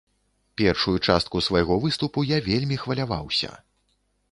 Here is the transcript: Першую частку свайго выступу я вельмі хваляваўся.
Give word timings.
Першую 0.61 0.95
частку 1.07 1.43
свайго 1.49 1.77
выступу 1.85 2.25
я 2.31 2.41
вельмі 2.49 2.81
хваляваўся. 2.87 3.49